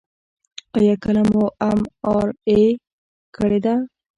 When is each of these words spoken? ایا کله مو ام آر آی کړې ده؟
ایا 0.77 0.93
کله 1.03 1.21
مو 1.31 1.43
ام 1.69 1.79
آر 2.15 2.27
آی 2.51 2.63
کړې 3.35 3.59
ده؟ 3.65 3.75